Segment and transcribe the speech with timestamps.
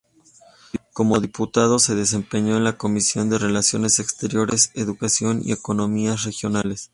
[0.93, 6.89] Como diputado se desempeñó en la comisión de relaciones exteriores, educación y economías regionales.